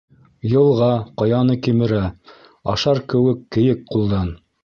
Йылға, 0.51 0.87
ҡаяны 1.21 1.57
кимерә 1.67 2.01
Ашар 2.75 3.03
кеүек 3.13 3.47
кейек 3.57 3.87
ҡулдан. 3.93 4.35